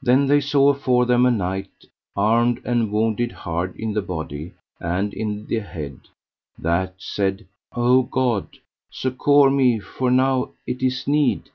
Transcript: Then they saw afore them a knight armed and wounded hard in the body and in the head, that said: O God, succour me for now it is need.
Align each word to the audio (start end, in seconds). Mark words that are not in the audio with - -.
Then 0.00 0.28
they 0.28 0.40
saw 0.40 0.70
afore 0.70 1.04
them 1.04 1.26
a 1.26 1.30
knight 1.30 1.84
armed 2.16 2.62
and 2.64 2.90
wounded 2.90 3.32
hard 3.32 3.76
in 3.76 3.92
the 3.92 4.00
body 4.00 4.54
and 4.80 5.12
in 5.12 5.46
the 5.46 5.58
head, 5.58 6.00
that 6.58 6.94
said: 6.96 7.46
O 7.74 8.00
God, 8.02 8.48
succour 8.90 9.50
me 9.50 9.78
for 9.78 10.10
now 10.10 10.52
it 10.66 10.82
is 10.82 11.06
need. 11.06 11.50